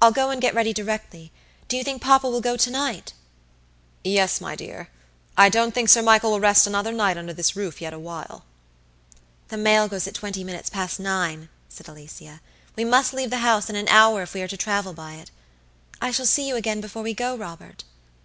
[0.00, 1.30] I'll go and get ready directly.
[1.68, 3.12] Do you think papa will go to night?"
[4.02, 4.88] "Yes, my dear;
[5.36, 8.44] I don't think Sir Michael will rest another night under this roof yet awhile."
[9.50, 12.40] "The mail goes at twenty minutes past nine," said Alicia;
[12.74, 15.30] "we must leave the house in an hour if we are to travel by it.
[16.00, 17.84] I shall see you again before we go, Robert?"